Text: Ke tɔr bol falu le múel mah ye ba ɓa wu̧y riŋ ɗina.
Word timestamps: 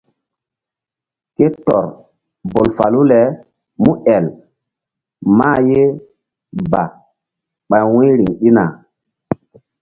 Ke 1.35 1.45
tɔr 1.65 1.85
bol 2.51 2.67
falu 2.77 3.01
le 3.11 3.19
múel 3.83 4.25
mah 5.37 5.57
ye 5.69 5.81
ba 6.71 6.83
ɓa 7.69 7.79
wu̧y 7.91 8.09
riŋ 8.19 8.31
ɗina. 8.39 8.63